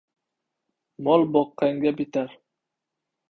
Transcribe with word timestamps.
Mol 1.07 1.25
boqqanga 1.35 1.91
bitar. 1.99 2.31